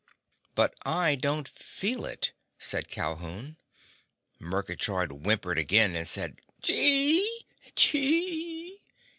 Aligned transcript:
"But 0.55 0.73
I 0.83 1.13
don't 1.13 1.47
feel 1.47 2.05
it!" 2.05 2.31
said 2.57 2.87
Calhoun. 2.89 3.57
Murgatroyd 4.39 5.11
whimpered 5.11 5.59
again 5.59 5.95
and 5.95 6.07
said, 6.07 6.39
"Chee 6.63 7.41
chee!" 7.75 8.79